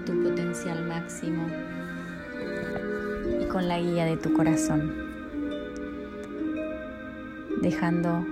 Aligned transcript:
tu 0.00 0.22
potencial 0.22 0.86
máximo 0.86 1.46
y 3.40 3.46
con 3.46 3.68
la 3.68 3.80
guía 3.80 4.04
de 4.04 4.16
tu 4.16 4.32
corazón, 4.32 4.92
dejando 7.60 8.24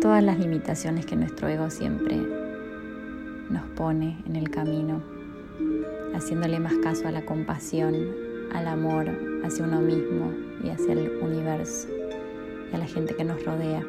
todas 0.00 0.22
las 0.22 0.38
limitaciones 0.38 1.06
que 1.06 1.16
nuestro 1.16 1.48
ego 1.48 1.70
siempre 1.70 2.16
nos 3.50 3.66
pone 3.76 4.22
en 4.26 4.36
el 4.36 4.50
camino, 4.50 5.02
haciéndole 6.14 6.60
más 6.60 6.74
caso 6.78 7.08
a 7.08 7.10
la 7.10 7.24
compasión, 7.24 7.94
al 8.52 8.66
amor 8.66 9.08
hacia 9.44 9.64
uno 9.64 9.80
mismo 9.80 10.32
y 10.62 10.70
hacia 10.70 10.92
el 10.92 11.18
universo 11.20 11.88
y 12.70 12.74
a 12.74 12.78
la 12.78 12.86
gente 12.86 13.14
que 13.14 13.24
nos 13.24 13.44
rodea. 13.44 13.84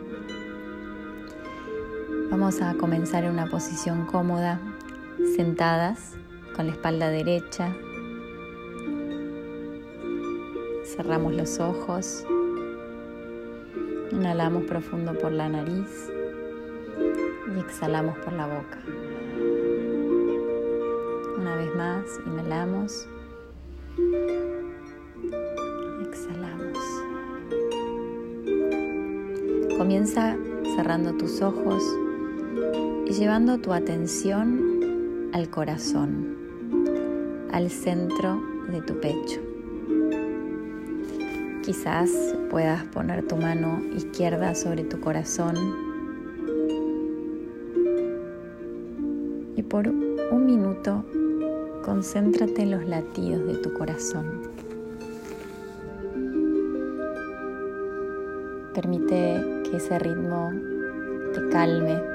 Vamos 2.29 2.61
a 2.61 2.73
comenzar 2.75 3.23
en 3.23 3.31
una 3.31 3.47
posición 3.47 4.05
cómoda, 4.05 4.59
sentadas, 5.35 6.15
con 6.55 6.67
la 6.67 6.73
espalda 6.73 7.09
derecha. 7.09 7.75
Cerramos 10.83 11.33
los 11.33 11.59
ojos. 11.59 12.25
Inhalamos 14.11 14.63
profundo 14.63 15.13
por 15.17 15.31
la 15.31 15.47
nariz 15.47 16.09
y 17.55 17.59
exhalamos 17.59 18.17
por 18.19 18.33
la 18.33 18.47
boca. 18.47 18.79
Una 21.37 21.55
vez 21.55 21.75
más, 21.75 22.05
inhalamos. 22.25 23.07
Exhalamos. 26.07 26.77
Comienza 29.77 30.37
cerrando 30.75 31.13
tus 31.13 31.41
ojos 31.41 31.83
y 33.07 33.13
llevando 33.13 33.57
tu 33.57 33.73
atención 33.73 35.29
al 35.33 35.49
corazón, 35.49 36.37
al 37.51 37.69
centro 37.69 38.41
de 38.69 38.81
tu 38.81 38.99
pecho. 38.99 39.41
Quizás 41.63 42.09
puedas 42.49 42.83
poner 42.85 43.27
tu 43.27 43.35
mano 43.35 43.81
izquierda 43.95 44.55
sobre 44.55 44.83
tu 44.83 44.99
corazón 44.99 45.55
y 49.55 49.61
por 49.63 49.87
un 49.87 50.45
minuto 50.45 51.05
concéntrate 51.83 52.63
en 52.63 52.71
los 52.71 52.87
latidos 52.87 53.45
de 53.45 53.55
tu 53.55 53.73
corazón. 53.73 54.41
Permite 58.73 59.63
que 59.69 59.77
ese 59.77 59.99
ritmo 59.99 60.51
te 61.33 61.49
calme 61.49 62.10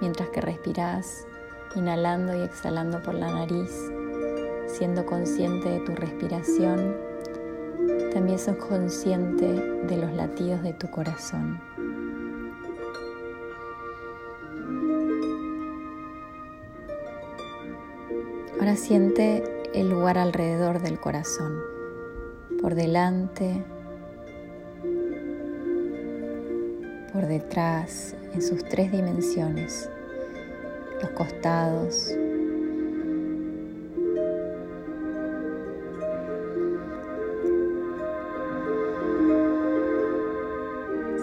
mientras 0.00 0.28
que 0.30 0.40
respiras, 0.40 1.26
inhalando 1.74 2.36
y 2.36 2.42
exhalando 2.42 3.02
por 3.02 3.14
la 3.14 3.32
nariz, 3.32 3.70
siendo 4.66 5.04
consciente 5.06 5.68
de 5.68 5.80
tu 5.80 5.92
respiración, 5.92 6.96
también 8.12 8.38
sos 8.38 8.56
consciente 8.56 9.46
de 9.46 9.96
los 9.96 10.12
latidos 10.12 10.62
de 10.62 10.72
tu 10.72 10.90
corazón. 10.90 11.60
Ahora 18.58 18.76
siente 18.76 19.42
el 19.72 19.88
lugar 19.88 20.18
alrededor 20.18 20.80
del 20.82 21.00
corazón, 21.00 21.58
por 22.60 22.74
delante, 22.74 23.64
por 27.12 27.26
detrás, 27.26 28.14
en 28.32 28.42
sus 28.42 28.64
tres 28.64 28.92
dimensiones, 28.92 29.88
los 31.02 31.10
costados, 31.10 32.14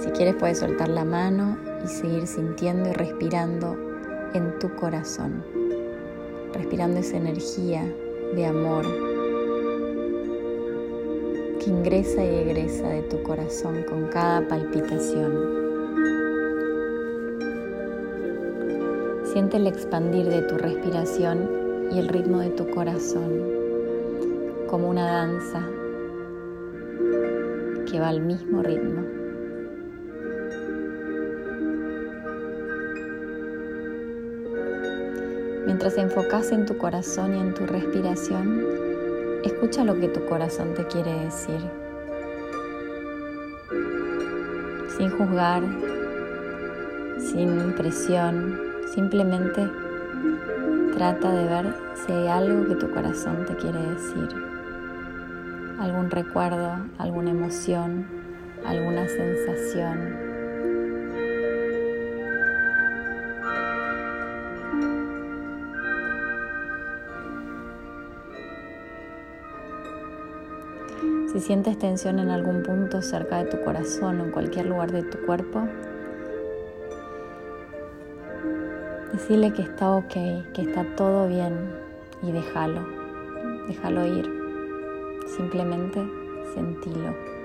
Si 0.01 0.13
quieres 0.13 0.35
puedes 0.35 0.59
soltar 0.59 0.89
la 0.89 1.03
mano 1.03 1.57
y 1.83 1.87
seguir 1.87 2.27
sintiendo 2.27 2.89
y 2.89 2.93
respirando 2.93 3.75
en 4.33 4.57
tu 4.59 4.73
corazón, 4.75 5.43
respirando 6.53 6.99
esa 6.99 7.17
energía 7.17 7.83
de 8.35 8.45
amor 8.45 8.85
que 11.59 11.69
ingresa 11.69 12.23
y 12.23 12.35
egresa 12.35 12.87
de 12.87 13.01
tu 13.03 13.21
corazón 13.23 13.83
con 13.83 14.07
cada 14.07 14.47
palpitación. 14.47 15.66
Siente 19.23 19.57
el 19.57 19.67
expandir 19.67 20.27
de 20.27 20.41
tu 20.43 20.57
respiración 20.57 21.89
y 21.91 21.99
el 21.99 22.07
ritmo 22.07 22.39
de 22.39 22.49
tu 22.49 22.69
corazón 22.69 23.31
como 24.67 24.89
una 24.89 25.05
danza 25.05 25.61
que 27.89 27.99
va 27.99 28.09
al 28.09 28.21
mismo 28.21 28.61
ritmo. 28.61 29.01
Mientras 35.65 35.97
enfocas 35.97 36.51
en 36.51 36.65
tu 36.65 36.77
corazón 36.77 37.35
y 37.35 37.39
en 37.39 37.53
tu 37.53 37.65
respiración, 37.65 38.65
escucha 39.43 39.83
lo 39.83 39.99
que 39.99 40.07
tu 40.09 40.25
corazón 40.25 40.73
te 40.73 40.85
quiere 40.87 41.11
decir. 41.25 41.86
Sin 44.97 45.11
juzgar, 45.11 45.63
sin 47.19 47.73
presión, 47.73 48.67
Simplemente 48.93 49.69
trata 50.95 51.31
de 51.31 51.43
ver 51.47 51.75
si 51.93 52.11
hay 52.13 52.27
algo 52.27 52.67
que 52.67 52.75
tu 52.75 52.89
corazón 52.89 53.45
te 53.45 53.55
quiere 53.55 53.79
decir. 53.79 54.29
Algún 55.79 56.09
recuerdo, 56.09 56.77
alguna 56.97 57.31
emoción, 57.31 58.07
alguna 58.65 59.07
sensación. 59.07 60.26
Si 71.37 71.43
sientes 71.43 71.77
tensión 71.77 72.17
en 72.17 72.31
algún 72.31 72.63
punto 72.63 72.99
cerca 73.03 73.37
de 73.37 73.45
tu 73.51 73.63
corazón 73.63 74.19
o 74.19 74.25
en 74.25 74.31
cualquier 74.31 74.65
lugar 74.65 74.91
de 74.91 75.03
tu 75.03 75.23
cuerpo, 75.23 75.67
Decirle 79.13 79.53
que 79.53 79.61
está 79.61 79.91
ok, 79.91 80.13
que 80.55 80.61
está 80.63 80.83
todo 80.95 81.27
bien 81.27 81.75
y 82.23 82.31
déjalo, 82.31 82.87
déjalo 83.67 84.07
ir. 84.07 84.27
Simplemente 85.27 86.03
sentilo. 86.55 87.36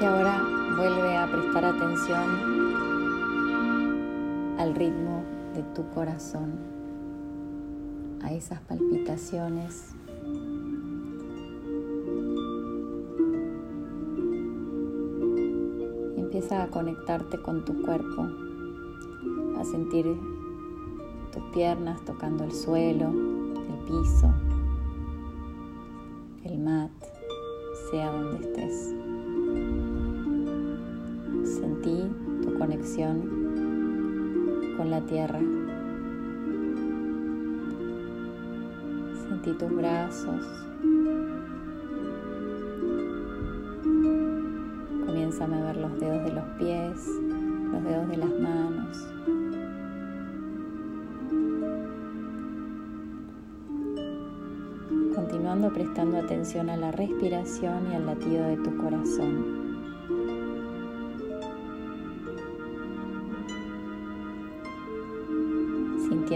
Y 0.00 0.04
ahora 0.04 0.40
vuelve 0.76 1.16
a 1.16 1.26
prestar 1.26 1.64
atención 1.64 2.78
al 4.56 4.74
ritmo 4.76 5.24
de 5.54 5.64
tu 5.74 5.88
corazón, 5.90 6.52
a 8.22 8.32
esas 8.32 8.60
palpitaciones. 8.60 9.96
Empieza 16.16 16.62
a 16.62 16.68
conectarte 16.68 17.42
con 17.42 17.64
tu 17.64 17.82
cuerpo, 17.82 18.28
a 19.58 19.64
sentir 19.64 20.06
tus 21.32 21.42
piernas 21.52 22.04
tocando 22.04 22.44
el 22.44 22.52
suelo, 22.52 23.08
el 23.08 23.78
piso, 23.84 24.32
el 26.44 26.58
mat, 26.60 26.92
sea 27.90 28.12
donde 28.12 28.46
estés. 28.46 28.94
Sentí 31.48 32.04
tu 32.42 32.52
conexión 32.58 33.22
con 34.76 34.90
la 34.90 35.00
tierra. 35.00 35.40
Sentí 39.26 39.52
tus 39.54 39.74
brazos. 39.74 40.46
Comienza 45.06 45.44
a 45.44 45.48
mover 45.48 45.76
los 45.78 45.98
dedos 45.98 46.24
de 46.24 46.32
los 46.32 46.44
pies, 46.58 47.08
los 47.72 47.82
dedos 47.82 48.08
de 48.08 48.16
las 48.18 48.40
manos. 48.40 49.08
Continuando 55.14 55.72
prestando 55.72 56.18
atención 56.18 56.68
a 56.68 56.76
la 56.76 56.92
respiración 56.92 57.90
y 57.90 57.94
al 57.94 58.04
latido 58.04 58.46
de 58.46 58.58
tu 58.58 58.76
corazón. 58.76 59.67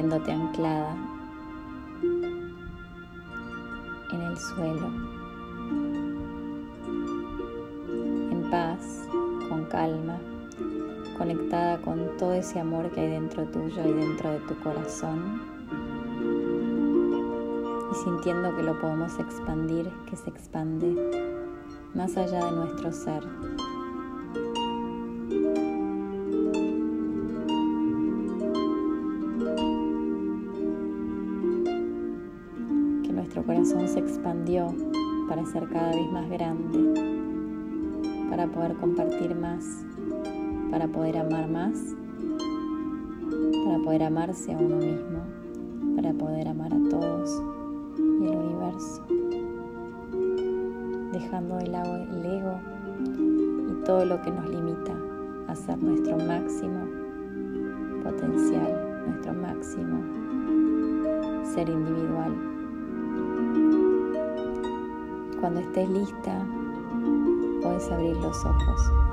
Sintiéndote 0.02 0.32
anclada 0.32 0.96
en 4.10 4.20
el 4.20 4.36
suelo, 4.36 4.86
en 8.32 8.50
paz, 8.50 9.06
con 9.48 9.64
calma, 9.66 10.18
conectada 11.16 11.80
con 11.82 12.16
todo 12.18 12.32
ese 12.32 12.58
amor 12.58 12.90
que 12.90 13.00
hay 13.00 13.10
dentro 13.10 13.44
tuyo 13.44 13.86
y 13.86 13.92
dentro 13.92 14.30
de 14.30 14.38
tu 14.40 14.56
corazón 14.56 15.40
y 17.92 17.94
sintiendo 17.94 18.56
que 18.56 18.62
lo 18.64 18.80
podemos 18.80 19.16
expandir, 19.20 19.88
que 20.10 20.16
se 20.16 20.30
expande 20.30 20.96
más 21.94 22.16
allá 22.16 22.44
de 22.46 22.52
nuestro 22.52 22.92
ser. 22.92 23.22
Corazón 33.44 33.88
se 33.88 33.98
expandió 33.98 34.74
para 35.28 35.44
ser 35.46 35.68
cada 35.68 35.90
vez 35.90 36.12
más 36.12 36.28
grande, 36.30 37.30
para 38.30 38.46
poder 38.46 38.74
compartir 38.76 39.34
más, 39.34 39.84
para 40.70 40.86
poder 40.88 41.18
amar 41.18 41.48
más, 41.48 41.96
para 43.64 43.78
poder 43.78 44.02
amarse 44.04 44.52
a 44.52 44.58
uno 44.58 44.76
mismo, 44.76 45.20
para 45.96 46.12
poder 46.12 46.48
amar 46.48 46.72
a 46.72 46.88
todos 46.88 47.42
y 47.98 48.26
el 48.26 48.36
universo, 48.36 49.04
dejando 51.12 51.56
de 51.56 51.66
lado 51.68 51.96
el 51.96 52.24
ego 52.24 52.60
y 53.70 53.84
todo 53.84 54.04
lo 54.04 54.20
que 54.22 54.30
nos 54.30 54.48
limita 54.48 54.94
a 55.48 55.54
ser 55.54 55.82
nuestro 55.82 56.16
máximo 56.16 56.86
potencial, 58.04 59.04
nuestro 59.06 59.34
máximo 59.34 60.22
ser 61.44 61.68
individual. 61.68 62.51
Cuando 65.42 65.58
estés 65.58 65.88
lista, 65.88 66.46
puedes 67.62 67.90
abrir 67.90 68.16
los 68.18 68.44
ojos. 68.44 69.11